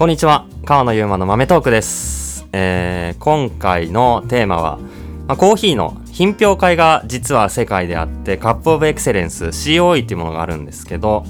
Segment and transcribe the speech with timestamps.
[0.00, 0.46] こんにちは。
[0.64, 4.78] 川野ゆうまの豆トークです、えー今回のテーマは、
[5.28, 11.26] まあ、コーヒーの品評会が実は世界であってカップオブエクセレンス COE っていうものがあるんですけど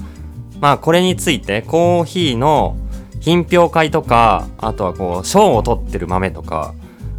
[0.61, 2.77] まあこれについてコーヒーの
[3.19, 6.73] 品評会とかあとはこう賞を取ってる豆とか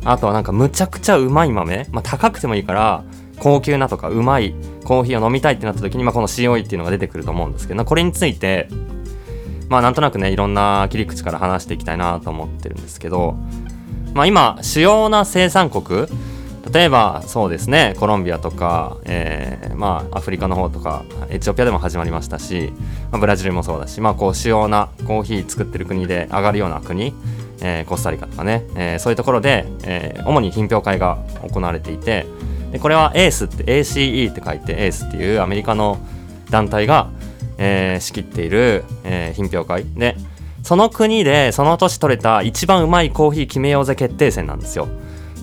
[0.07, 3.05] あとはなんかむちゃくちゃうまい豆、まあ、高くてもいいから
[3.39, 8.71] 高級なとかうまいコーヒーを飲みたいってなった時に、まあ、この COE っていうのが出てくると思うんですけどこれについて
[9.69, 13.36] まあなんとなくねいろんな切り口から話していきたいなと思ってるんですけど
[14.14, 16.07] まあ今主要な生産国
[16.73, 22.72] 例えばそうですねコロンビアとか、えーまあアフリカの方とかエチオピアでも始まりましたし、
[23.11, 27.13] まあ、ブラジルもそうだしまあこう主要なコーヒー作ってる国で上がるような国、
[27.61, 31.19] えーコスタリカとかね、えーそういうところで、えー主に品評会が
[31.50, 32.27] 行われていて
[32.70, 35.98] でこれは ACE って ACE って書いて ACE っていうアメリカの
[36.48, 37.08] 団体が、
[37.59, 39.84] えー仕切っている、えー品評会。
[39.95, 40.17] で
[40.62, 44.89] その国でその年取れた一番うまいコーヒー決めようぜ決定戦なんですよ。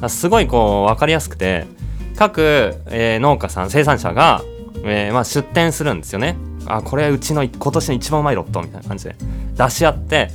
[0.08, 1.68] すごいこう分かりやすくて
[2.16, 4.42] 各、えー農家さん生産者が、
[4.84, 6.38] えーまあ、出店するんですよね。
[6.66, 9.16] あこれうちの今年の一番うまいロットみたいな感じで
[9.58, 10.30] 出し合って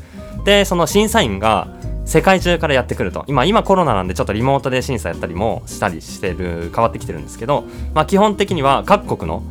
[0.44, 1.68] でその審査員が
[2.04, 3.24] 世界中からやってくると。
[3.28, 9.42] 今今コロナなんでちょっとリモートで審査やったりもしたりしてる変わってきてるんですけど、まあ、基本的には各国の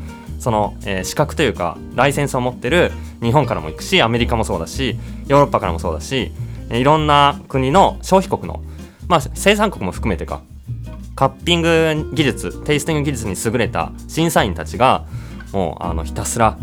[0.44, 2.92] その、えー資格というかライセンスを持ってる
[3.22, 6.32] 日本からも行くしアメリカもそうだしヨーロッパからもそうだし、
[6.70, 8.62] いろんな国の消費国の、
[9.08, 10.42] まあ、生産国も含めてか
[11.16, 15.06] カッピング技術テイスティング技術に優れた審査員たちが
[15.52, 16.58] もうあのひたすら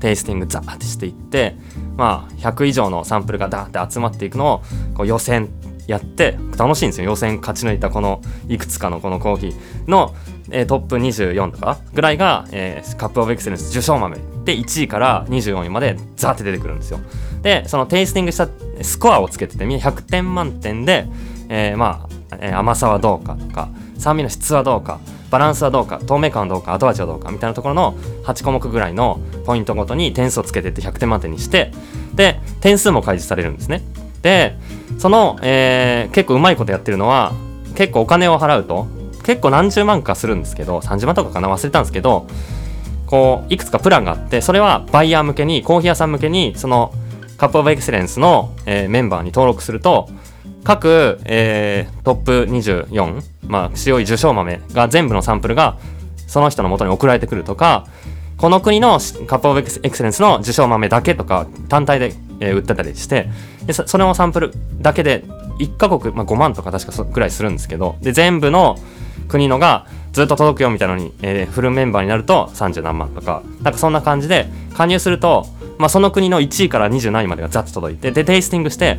[0.00, 1.56] テイスティングザーってしていって
[1.96, 4.62] まあ100以上のサンプルがダーって集まっていくのを
[4.94, 5.48] こう予選
[5.86, 7.06] やって楽しいんですよ。
[7.06, 10.14] 予選勝ち抜いたこのいくつかのこのコーヒーの、
[10.50, 14.16] えートップ24とかぐらいが、えーカップオブエクセレンス受賞豆。
[14.44, 17.00] で1位から24位までザーって出てくるんですよ。
[17.42, 18.48] でそのテイスティングした
[18.82, 21.06] スコアをつけててみんな100点満点で、
[21.48, 31.72] えーまあ、えー甘さはどうかとか酸味の質はどうかバランスはどうか透明感はどうか後味はどうかみたいなところの8項目ぐらいのポイントごとに点数をつけてって100点満点にして
[32.14, 33.82] で点数も開示されるんですね。
[34.22, 34.56] で
[34.98, 37.32] その、えー結構うまいことやってるのは
[37.74, 38.86] 結構お金を払うと
[39.26, 42.28] 結構何十万かするんですけど30万とかかな忘れたんですけど
[43.06, 46.94] こういくつかプランがあってそれはバイヤー向けにコーヒー屋さん向けにその
[47.36, 50.08] カップオブエクセレンスの、えーメンバーに登録すると
[50.62, 55.76] 各、えートップ24、まあ、強い受賞豆が全部のサンプルが
[56.28, 57.88] その人の元に送られてくるとか
[58.36, 63.28] この国のカップオブエクセレンスの受賞豆だけとか単体で、えー売ってたりして
[63.66, 65.24] でそれのサンプルだけで
[65.58, 68.78] 1カ国、まあ、5万とか確かそぐらいするんですけどで全部の
[69.28, 75.46] 国のがずっと届くよみたいなのに、えーフルメンバーになると30何万とかなんかそんな感じで加入すると、
[75.78, 78.98] まあ、その国の1位から20何位までがざっと届いてでテイスティングして、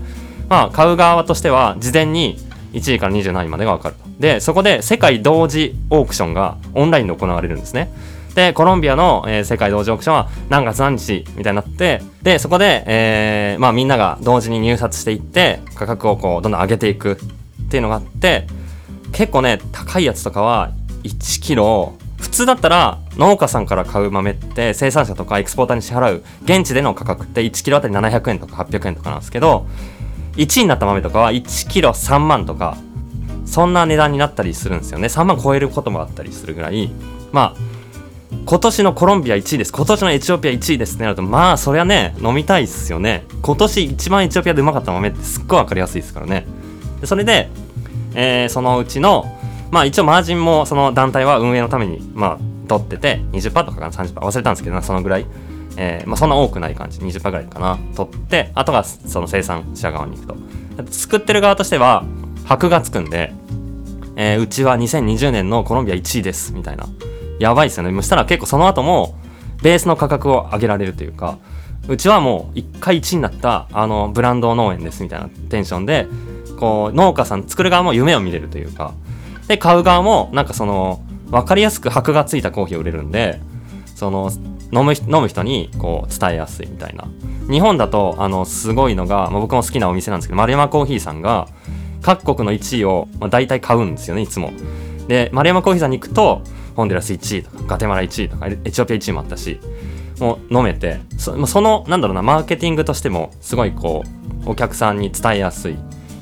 [0.49, 2.37] まあ、買う側としては事前に
[2.73, 4.07] 1位から20何位までが分かると。
[4.19, 7.89] でそこで世界同時オークションがオンラインで行われるんですね。
[8.35, 18.45] でコロンビアの、えー世界同時オークションは何月何日みたいになってでそこで、えーまあ、みんなが同時に入札していって価格をこうどんどん上げていくっていうのがあって
[19.11, 20.71] 結構ね高いやつとかは
[21.03, 21.93] 1キロ。
[22.17, 29.67] 普通だったら農家さんから買う豆って生産者とかエクスポーターに支払う現地での価格って1キロあたり700円とか800円とかなんですけど
[30.35, 32.75] 1位になった豆とかは1キロ3万とか
[33.45, 35.07] そんな値段になったりするんですよね。
[35.07, 36.89] 3万超えることもあったりするぐらい。
[37.31, 37.77] まあ
[38.45, 39.71] 今年のコロンビア1位です。
[39.71, 43.25] 今年のエチオピア1位ですってなるとまあそりゃね飲みたいっすよね。
[43.41, 46.45] 今年一番エチオピアでうまかった豆ってすっごい分かりやすいですからね。
[47.03, 47.49] それで、
[48.19, 49.25] えーそのうちの
[49.71, 55.25] まあ一応マージンもその団体は運営のためにまあ取ってて20%とかかな30%忘れたんですけどそのぐらい、
[55.77, 56.99] えーまあ、そんな多くない感じ。
[56.99, 60.35] 20%ぐらいかな取ってあとがその生産者側に行くと。
[60.91, 62.03] 作ってる側としては
[62.45, 63.33] 箔がつくんで
[64.15, 66.87] えーうちは2020年のコロンビア1位ですみたいな。
[67.39, 67.93] やばいですよね。
[67.95, 69.15] そしたら結構その後も
[69.61, 71.37] ベースの価格を上げられるというか
[71.87, 76.07] うちはもう1回1位になったあのブランド農園ですみたいなテンションで
[76.57, 78.93] こう農家さん作る側も夢を見れるというか。
[79.47, 81.01] で買う側もなんかその
[81.31, 83.39] 分かりやすく箔がついたコーヒーを売れるんで
[83.95, 84.29] その
[84.73, 87.07] 飲む飲む人にこう伝えやすいみたいな。
[87.49, 91.47] 日本だとあのすごいのが、まあ僕も好きなお店なんですけど丸山コーヒーさんが
[92.01, 94.51] 各国の1位を、まあ、大体買うんですよねいつも。
[95.07, 96.41] で丸山コーヒーさんに行くと
[96.75, 99.59] ホンデラス1位とかガテマラ1位とかエチオピア1位もあったし
[100.19, 100.99] もう飲めて。
[101.17, 104.03] そそのなんだろうなマーケティングとしてもすごいこ
[104.45, 105.77] うお客さんに伝えやすい。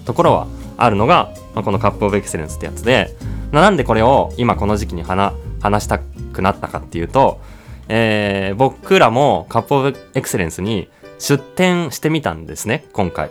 [0.06, 0.48] ところは
[0.78, 3.16] あるのが、まあ、このカップオブエクセレンスってやつで
[3.52, 7.42] なんでこれを今この時期に話話したくなったかっていうと、
[7.88, 13.30] えー僕らもカップオブエクセレンスに出展してみたんですね今回。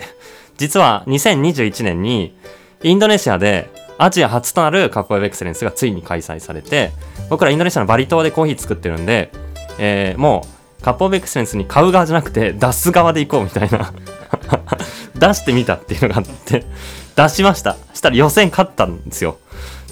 [0.56, 2.35] 実は2021年に
[2.82, 6.93] インドネシアでアジア初となるカップオブエクセレンスがついに開催されて
[7.31, 9.31] 僕らインドネシアのバリ島でコーヒー作ってるんで、
[9.79, 10.47] えー、も
[10.81, 13.93] うカップオブエクセレンスに買う側じゃなくて出す側で行こうみたいな。
[15.14, 16.64] 出してみたっていうのがあって
[17.16, 17.76] 出しました。
[17.93, 19.38] したら予選勝ったんですよ。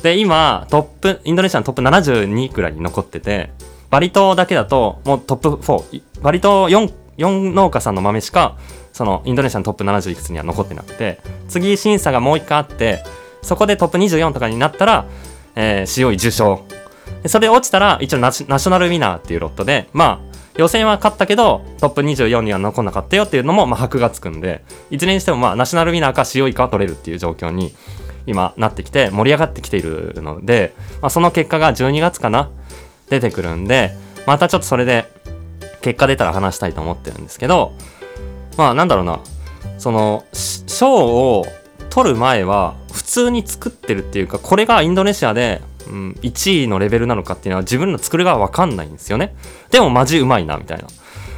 [0.03, 3.51] で今トップインドネシアのトップ72くらいに残ってて
[3.89, 8.57] バリ島だけだともうトップ4バリ島 4, 4農家さんの豆しか
[8.93, 13.05] そのインドネシアのトップ70いくつには残ってなくて次審査がもう一回あって
[13.43, 15.07] そこでトップ24とかになったら、
[15.55, 16.65] えー、CO 受賞。
[17.27, 27.75] それで落ちたら一応ナショナルウィナーっていうロットでまあ予選は勝ったけどトップ24には残んなかったよっていうのもまあ箔がつくんでいずれにしてもまあナショナルウィナーか COE かは取れるっていう状況に
[28.27, 32.51] 今なってきて盛り上がってきているので、まあ、その結果が12月かな
[33.09, 33.93] 出てくるんで
[34.27, 35.07] またちょっとそれで
[35.81, 37.73] 結果出たら話したいと思ってるんですけど
[38.57, 39.21] まあなんだろうな
[39.79, 41.47] その賞を
[41.91, 49.35] 取る前は普通に作ってるっていうかこれがインドネシアで、うん、1位のレベルなのかっていうのは自分の作る側わかんないんですよね。
[49.71, 50.87] でもマジうまいなみたいな。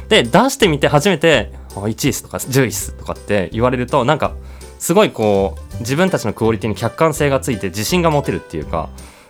[0.09, 4.33] で出してみて初めて1位っすとか10位っすとかって言われるとなんか
[4.79, 8.89] すごいこう自分たちのクオリティに客観性がついて自信が持てるっていうか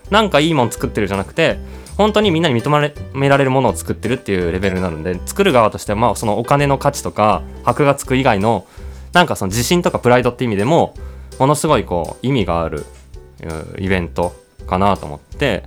[0.09, 1.57] なんかいいもん作ってるじゃなくて
[1.97, 8.67] 本当にみんなに認められるものを作ってるっていうレベルになるんで作る側としてはまあそのお金の価値とか箔がつく以外の
[9.13, 10.93] なんかその自信とかプライドって意味でも
[11.39, 12.85] ものすごいこう意味がある
[13.77, 14.44] イベント。
[14.65, 15.63] かなと思って。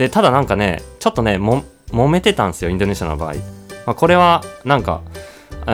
[0.00, 3.40] でただなんかねちょっとねも揉めてたんですよインドネシアの場合、ま
[3.88, 5.02] あ、これはなんか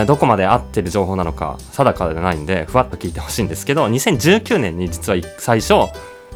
[0.09, 5.75] どこまで合ってる情報なのか定かではないんでふわっと聞いてほしいんですけど2019年に実は最初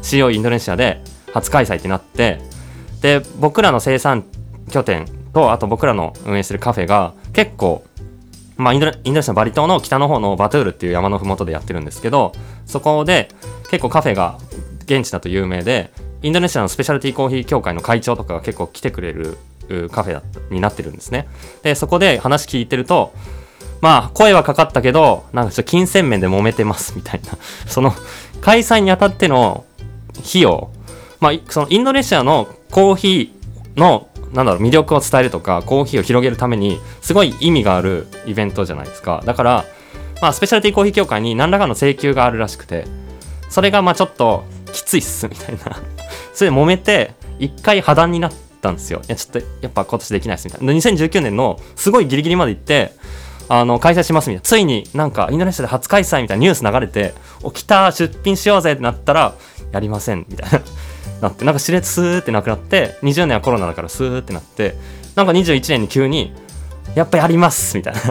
[0.01, 1.03] CO インドネシアで
[1.33, 2.39] 初開催ってなって
[3.01, 4.23] で僕らの生産
[4.71, 7.83] 拠点とあと僕らの運営してるカフェが結構
[8.57, 12.31] まあ、インドネシアのバリ島の北の方のバトゥールっていう山の麓でやってるんですけど
[12.67, 13.29] そこで
[13.71, 14.37] 結構カフェが
[14.83, 15.91] 現地だと有名で
[16.21, 19.37] インドネシアのスペシャルティーコーヒー協会の会長とかが結構来てくれる
[19.91, 20.21] カフェ
[20.51, 21.27] になってるんですね
[21.63, 23.13] でそこで話聞いてると
[23.79, 27.37] まあ声はかかったけどなんかちょっと金銭面で揉めてますみたいな
[27.67, 27.93] その
[28.41, 29.65] 開催にあたっての
[30.19, 30.69] 費用
[31.19, 39.21] まあそのインドネシアのコーヒーのなんだろう、魅力を伝えるとか、コーヒーを広げるために、すごい意味があるイベントじゃないですか。
[39.25, 39.65] だから、
[40.21, 42.85] まあ、スペシャルティーコーヒー協会に何らかの請求があるらしくて、
[43.49, 45.77] それがまあちょっときついっす、みたいな。
[46.33, 48.31] それで揉めて、一回破談になっ
[48.61, 48.99] たんですよ。
[48.99, 50.73] いや、ちょっと、やっぱ今年できないっす、みたいな。
[50.73, 52.93] 2019年のすごいギリギリまで行って、
[53.49, 54.41] あの、開催しますみたいな。
[54.41, 57.13] ついになんかインドネシアで初開催みたいなニュース流れて、
[57.43, 59.35] お、来た、出品しようぜってなったら、
[59.71, 60.61] やりません、みたいな。
[61.21, 64.75] なって、なんか熾烈スーってなくなって、20年はコロナだからスーってなって、
[65.15, 66.33] なんか21年に急に、
[66.95, 68.01] やっぱやりますみたいな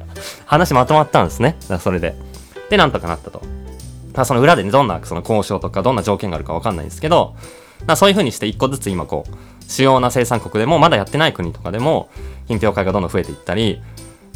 [0.46, 1.56] 話まとまったんですね。
[1.80, 2.14] それで。
[2.68, 3.42] で、なんとかなったと。
[4.12, 7.34] ただその裏でね、どんなその交渉とか、どんな条件があるかわかんないんですけど、
[7.96, 12.08] そういう風にして一個ずつ今こう、主要な生産国でも、まだやってない国とかでも、
[12.48, 13.80] 品評会がどんどん増えていったり、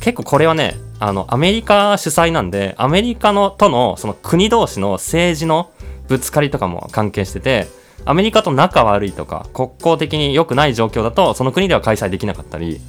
[0.01, 5.71] 結構これはね、あの、アメリカ主催なんで、アメリカのとの、その国同士の政治の
[6.09, 7.69] ぶつかりとかも関係してて、
[8.05, 12.81] アメリカと仲悪いとか、国交的に良くない状況だと、その国では開催できなかったり、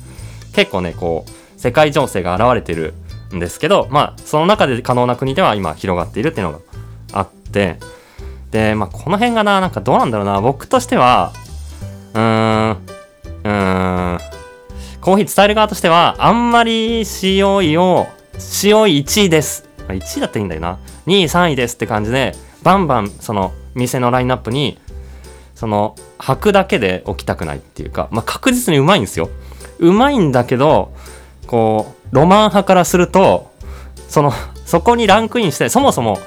[0.54, 2.94] 結構ね、こう、世界情勢が現れてる
[3.34, 6.60] んですけど、まあ、その中で可能な国では今広がっているっていうのが
[7.14, 7.78] あって、
[8.56, 11.34] で、まあ、この辺がな、なんかどうなんだろうな、僕としては、
[12.14, 14.20] うーん、うーん、
[15.02, 19.68] コーヒー伝える側としては、あんまり COE を、COE1 位です。
[19.90, 20.80] 1位だったらいいんだよな。
[21.06, 22.34] 2位、3位ですって感じで、
[22.64, 24.80] バンバン、その、店のラインナップに
[25.54, 29.30] その履くだけで置きたくないっていうか、まあ、確実にうまいんですよ
[29.80, 30.94] うまいんだけど
[31.48, 33.52] こうロマン派からすると
[34.08, 34.32] その
[34.66, 36.18] そこにランクインしてそもそも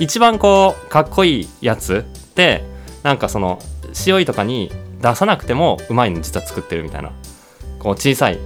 [0.00, 2.64] 一番こうかっこいいやつって
[3.02, 3.58] なんかその
[4.06, 7.12] 塩とかに出さなくてもうまいの実は作ってるみたいな。
[7.78, 8.38] こう小さい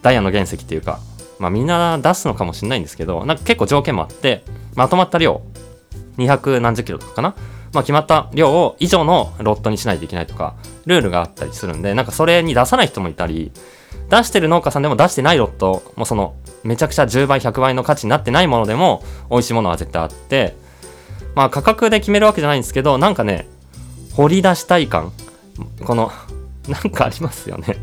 [0.00, 1.00] ダイヤの原石っていうか。
[1.38, 4.42] まあみんな出すのかもしれないんですけどなんか結構条件もあって
[4.74, 5.42] まとまった量。
[6.16, 7.36] 200何十キロとかかな。
[7.72, 10.54] まあ、決まった量を以上のロットにしないといけないとか、
[10.86, 13.52] ルールがあったりするんで、なんかそれに出さない人もいたり、
[14.08, 20.56] 出してる農家さんでも出してないロット、もその、めちゃくちゃ10倍、100倍の価値になってないものでも、美味しいものは絶対あって、
[21.34, 23.48] まあ価格で決めるわけじゃないんですけど、なんかね、
[24.12, 25.12] 掘り出したい感、
[25.84, 26.12] この、
[26.68, 27.76] なんかありますよね。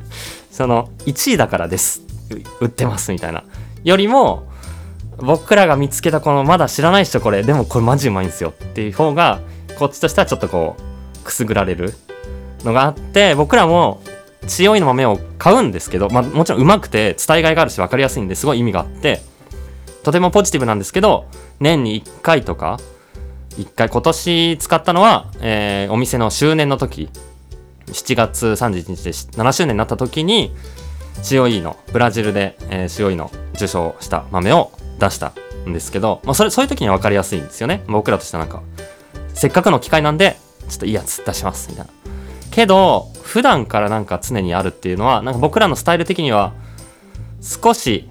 [0.52, 2.02] その、1位だからです。
[2.60, 3.44] 売ってますみたいな。
[3.84, 4.48] よりも、
[5.18, 9.40] 僕らが見つけたこのまだ知らない人これでもこれマジうまいんですよっていう方が
[9.78, 11.94] こっちとしてはちょっとこうくすぐられる
[12.64, 14.02] のがあって僕らも
[14.48, 19.22] 強いの豆を買うんですけど、まあ、もちろんうまくて伝えがいがあるし分かりやすいんですごい意味があって
[20.04, 21.26] とてもポジティブなんですけど
[21.60, 22.80] 年に1回とか
[23.58, 27.10] 1回今年使ったのは、えー、お店の周年の時
[27.88, 30.52] 7月31日で7周年になった時に
[31.18, 35.32] COE のブラジルで、えー、COE の受賞した豆を出した
[35.68, 37.84] んですけど、まあ、それそういう時には分かりやすいんですよね。
[37.88, 38.62] 僕らとしてはなんか
[39.34, 41.92] せっかくの機会なんでちょっといいやつ出しますみたいな。
[42.52, 46.54] けど普段からなんか常にあるっていうのはなんか僕らのスタイル的には
[47.42, 48.10] 少し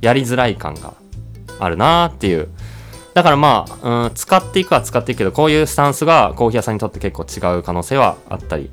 [0.00, 0.94] やりづらい感が
[1.58, 2.48] あるなっていう
[3.14, 8.70] だからまあ、うん、使っていくは使っていくけどこういうスタンスがコーヒー屋さんにとって結構違う可能性はあったり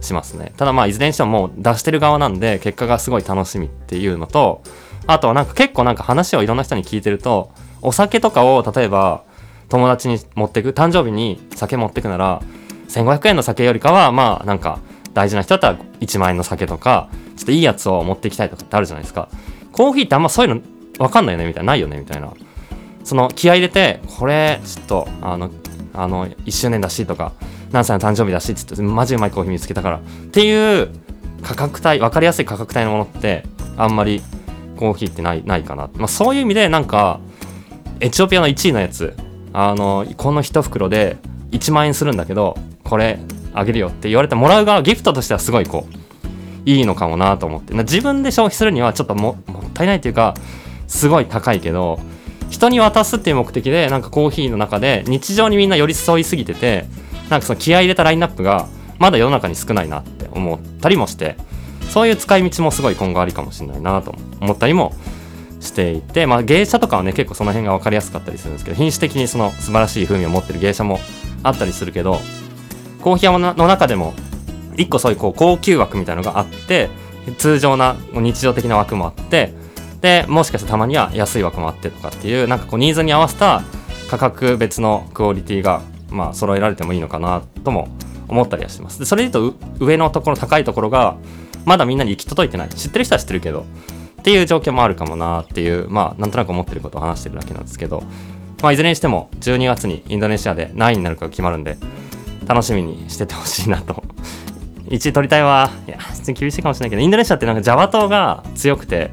[0.00, 0.52] しますね。
[0.56, 4.62] ただまあいずれにしてももう出してる側なんで結果がすごい楽しみっていうのと
[5.06, 9.24] あとはなんか結構なんか話をいろんな人に聞いてるとお酒とかを例えば
[9.68, 12.42] 友達に持ってく誕生日に酒持ってくなら
[12.88, 14.80] 1500円の酒よりかはまあなんか
[15.14, 19.28] 大事な人だったら1万円の酒とかちょっといいやつを持っていきたいとかってあるじゃないですか。
[19.72, 20.60] コーヒーってあんまそういうの
[20.98, 21.72] 分かんないよねみたいな。
[21.72, 22.32] ないよねみたいな。
[23.04, 25.50] その気合い入れてこれちょっとあの
[25.94, 27.32] あの1周年だしとか
[27.70, 30.90] 何歳の誕生日だしっつってマジうまいコーヒー見つけたからっていう
[31.42, 33.44] 価格帯分かりやすい価格帯のものって
[33.76, 34.22] あんまり
[34.76, 37.20] コーヒーってないないかな、まあ、そういう意味でなんか
[38.00, 39.14] エチオピアの1位のやつ
[39.52, 41.18] あのこの1袋で
[41.50, 43.18] 1万円するんだけどこれ
[43.54, 47.74] あげるよって言われてもらう側ギフトとしてはすごいこういいのかもなと思って。
[47.74, 50.34] 自分で消費するにはちょっとももったいないというか
[50.86, 51.98] すごい高いけど
[52.52, 56.84] 人に渡すっていう目的でなんかコーヒーの中で日常にみんな寄り添いすぎてて
[57.30, 58.68] なんかその気合い入れたラインナップが
[58.98, 61.36] まだ世の中に少ないなって思ったりもして
[61.88, 64.92] そういう使い道もすごい今後ありかもしれないなと思ったりも
[65.60, 71.00] していて、まあ、芸者とかはね結構その辺が分かりやすかったりするんですけど品種的にその素晴らしい風味を持ってる芸者も
[71.42, 72.18] あったりするけど
[73.00, 74.12] コーヒー屋の中でも
[74.76, 76.90] 一個そういうこう高級枠みたいなのがあって
[77.38, 79.54] 通常な日常的な枠もあって
[80.02, 83.62] でもしかしたらたまには安い枠もあってとかっていうなんかこうニーズに合わせた
[84.10, 85.80] 価格別のクオリティが
[86.10, 87.88] まあ揃えられてもいいのかなとも
[88.28, 88.98] 思ったりはします。
[88.98, 91.16] でそれで言うと上のところ高いところが
[91.64, 93.64] まだみんなに行き届いてない知ってる人は知ってるけど
[94.20, 98.02] っていう状況もあるかもなっていうまあなんとなく思ってることを話してるだけなんですけど
[98.60, 101.76] まあいずれにしても12月にインドネシアで何位になるかが決まるんで
[102.46, 104.02] 楽しみにしててほしいなと。
[104.90, 105.70] 1位取りたいわ。
[105.86, 105.98] いや
[106.34, 109.10] 厳しいかもしれないけどインドネシアってなんかジャワ島が強くて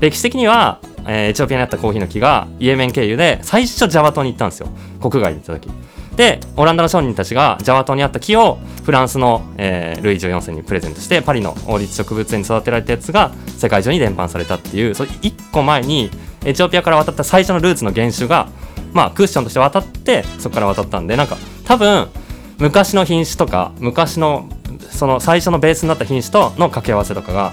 [0.00, 4.68] 歴史的には、えー、エチオピアにあったコーヒーの木がイエメン経由で最初ジャワ島に行ったんですよ。
[5.00, 5.70] 国外に行った時。
[6.16, 16.10] でオランダの商人たちがジャワ島にあった木をフランスの、えー、ルイ14世にプレゼントしてパリの王立植物園に育てられたやつが世界中に伝播されたっていうそ1個前に
[16.44, 18.48] エチオピアから渡った最初のルーツの原種が
[18.92, 22.08] まあクッションとして渡ってそこから渡ったんでなんか多分
[22.58, 24.48] 昔の品種とか昔の
[24.90, 27.52] その最初のベースになった品種との掛け合わせとかが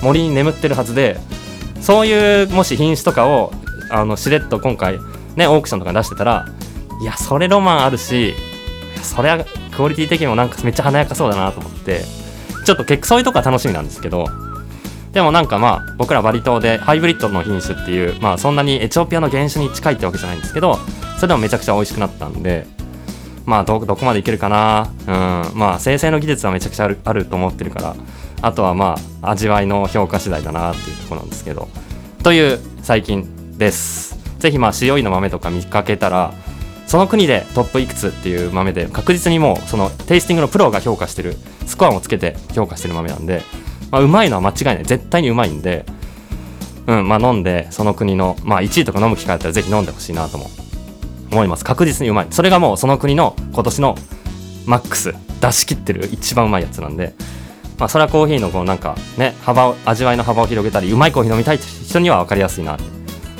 [0.00, 1.18] 森に眠ってるはずで
[1.80, 3.52] そういうもし品種とかを
[3.90, 4.98] あのしれっと今回
[5.36, 6.46] ねオークションとか出してたら
[7.00, 8.34] いやそれロマンあるし
[9.02, 12.02] それはクオリティ的にもなんかめっちゃ華やかそうだなと思って
[12.64, 14.26] ちょっと結構そういうとこは楽しみなんですけど
[15.12, 20.76] でもなんかまあ僕らバリ島でハイブリッドの品種っていうまあそんなにエチオピアの原種に近いってわけじゃないんですけど
[21.16, 22.66] それでもめちゃくちゃ美味しくなったんで
[23.44, 27.96] まあどこまでいけるかなうんまあ生成の技術はめちゃくちゃあるあると思ってるから
[28.46, 31.68] あとはまあ味わいの評価次第だなっていうとこなんですけど。
[32.22, 34.16] という最近です。
[34.38, 36.32] ぜひまあ塩いの豆とか見かけたら
[36.86, 41.34] その国でトップいくつっていう豆で確実にもうそのテイスティングのプロが評価してる
[41.66, 43.42] スコアもつけて評価してる豆なんで、
[43.90, 44.84] まあ、うまいのは間違いない。
[44.84, 45.84] 絶対にうまいんで
[46.86, 50.46] うんまあ飲んでその国のまあ1位とか飲む機会あったらぜひ飲んでほしいなとも
[51.32, 51.64] 思います。
[51.64, 52.26] 確実にうまい。
[52.30, 53.96] それがもうその国の今年の
[54.66, 57.14] マックス出し切ってる一番うまいやつなんで
[57.78, 62.84] まあそれはコーヒーのこうなんかね幅を味わいの幅を広げたりうまいコーヒー飲みたい人には分かりやすいなと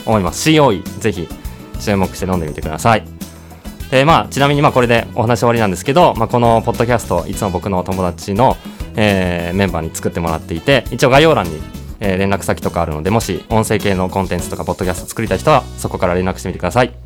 [0.04, 0.50] 思います。
[0.50, 1.28] COE ぜひ
[1.80, 3.04] 注目して飲んでみてください。
[3.92, 8.56] えー、まあちなみにまあこれでお話終わりなんですけど、まあ、このポッドキャストいつも僕の友達の、
[8.96, 11.60] えー、メンバーに作ってもらっていて一応概要欄に、
[12.00, 17.05] えー、連絡先とかあるのでもし音声系のコンテンツとかポッドキャスト作りたい人はそこから連絡してみてください。